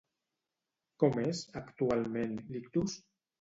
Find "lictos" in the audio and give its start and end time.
2.57-2.99